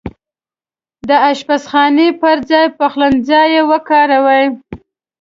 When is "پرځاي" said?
2.21-2.67